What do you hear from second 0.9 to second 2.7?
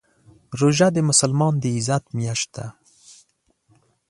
د مسلمان د عزت میاشت ده.